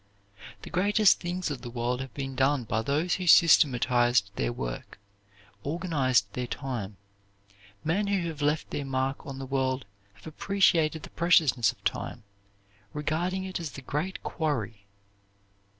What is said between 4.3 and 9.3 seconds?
their work, organized their time. Men who have left their mark